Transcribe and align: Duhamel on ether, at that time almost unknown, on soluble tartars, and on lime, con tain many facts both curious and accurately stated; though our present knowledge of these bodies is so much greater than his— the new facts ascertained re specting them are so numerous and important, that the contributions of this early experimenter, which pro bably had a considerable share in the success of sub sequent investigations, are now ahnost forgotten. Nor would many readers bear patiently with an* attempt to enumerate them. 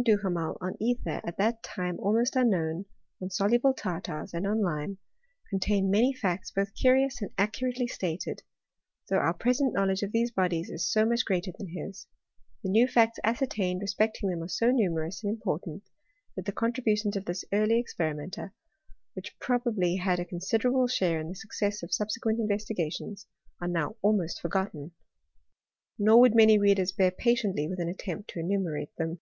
Duhamel 0.00 0.56
on 0.60 0.76
ether, 0.78 1.20
at 1.24 1.38
that 1.38 1.60
time 1.64 1.98
almost 1.98 2.36
unknown, 2.36 2.84
on 3.20 3.30
soluble 3.30 3.74
tartars, 3.74 4.32
and 4.32 4.46
on 4.46 4.62
lime, 4.62 4.98
con 5.50 5.58
tain 5.58 5.90
many 5.90 6.12
facts 6.14 6.52
both 6.52 6.72
curious 6.76 7.20
and 7.20 7.32
accurately 7.36 7.88
stated; 7.88 8.44
though 9.08 9.16
our 9.18 9.34
present 9.34 9.74
knowledge 9.74 10.04
of 10.04 10.12
these 10.12 10.30
bodies 10.30 10.70
is 10.70 10.88
so 10.88 11.04
much 11.04 11.24
greater 11.24 11.50
than 11.58 11.70
his— 11.70 12.06
the 12.62 12.68
new 12.70 12.86
facts 12.86 13.18
ascertained 13.24 13.80
re 13.80 13.88
specting 13.88 14.30
them 14.30 14.40
are 14.40 14.46
so 14.46 14.70
numerous 14.70 15.24
and 15.24 15.32
important, 15.34 15.82
that 16.36 16.44
the 16.44 16.52
contributions 16.52 17.16
of 17.16 17.24
this 17.24 17.44
early 17.52 17.76
experimenter, 17.80 18.54
which 19.14 19.36
pro 19.40 19.58
bably 19.58 19.98
had 19.98 20.20
a 20.20 20.24
considerable 20.24 20.86
share 20.86 21.18
in 21.20 21.28
the 21.28 21.34
success 21.34 21.82
of 21.82 21.92
sub 21.92 22.08
sequent 22.12 22.38
investigations, 22.38 23.26
are 23.60 23.66
now 23.66 23.96
ahnost 24.04 24.38
forgotten. 24.40 24.92
Nor 25.98 26.20
would 26.20 26.36
many 26.36 26.56
readers 26.56 26.92
bear 26.92 27.10
patiently 27.10 27.66
with 27.68 27.80
an* 27.80 27.88
attempt 27.88 28.30
to 28.30 28.38
enumerate 28.38 28.94
them. 28.96 29.18